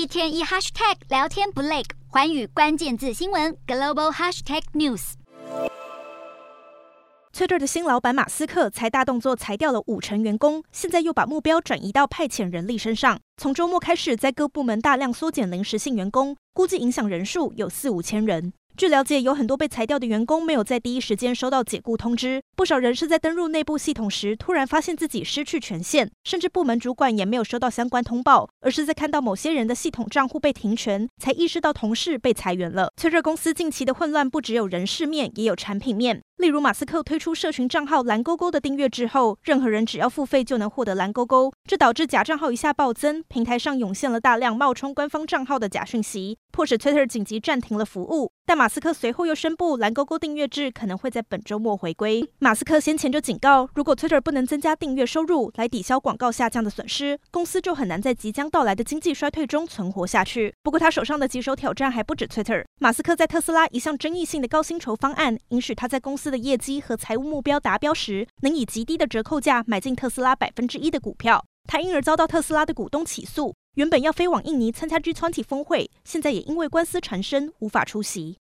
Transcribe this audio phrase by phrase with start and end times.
[0.00, 5.12] 一天一 hashtag 聊天不累，环宇关键字新闻 global hashtag news。
[7.34, 13.20] Twitter 的新老板马斯克才大动作裁掉了五成员工，现在又把目标转移到派遣人力身上。
[13.36, 18.54] 从周末开始，在各部门大量缩减临时性员工，估计影响人数有四五千人。
[18.76, 32.90] 据了解，有很多被裁掉的员工没有在第一时间收到解雇通知，不少人是在登入内部系统时突然发现自己失去权限，甚至部门主管也没有收到相关通报，而是在看到某些人的系统账户被停权，才意识到同事被裁员了。
[32.96, 36.22] 崔热公司近期的混乱不只有人事面，也有产品面。
[36.40, 48.32] 例如，马斯克推出社群账号蓝勾勾的订阅制后，任何人只要付费就能获得蓝勾勾，这导致假账号一下暴增，平台上涌现了大量冒充官方账号的假讯息，迫使 Twitter 紧急暂停了服务。
[48.46, 52.26] 但马斯克随后又宣布，蓝勾勾订阅制可能会在本周末回归。
[52.38, 60.54] 马斯克先前就警告，如果 Twitter 不能增加订阅收入来抵消广告下降的损失，公司就很难在即将到来的经济衰退中存活下去。
[60.62, 62.64] 不过，他手上的棘手挑战还不止 Twitter。
[62.80, 71.44] 马斯克在特斯拉一项争议性的高薪酬方案，允许他在公司的业绩和财务目标达标时，能以极低的折扣价买进特斯拉百分之一的股票。
[71.68, 78.38] 他因而遭到特斯拉的股东起诉，原本要飞往印尼参加 G20 峰会，现在也因为官司缠身无法出席。